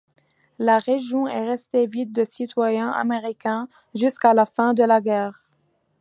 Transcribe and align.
La 0.57 0.79
région 0.79 1.27
est 1.27 1.45
restée 1.47 1.85
vide 1.85 2.11
de 2.11 2.23
citoyens 2.23 2.89
américains 2.89 3.69
jusqu’à 3.93 4.33
la 4.33 4.47
fin 4.47 4.73
de 4.73 4.83
la 4.83 4.99
guerre. 4.99 5.43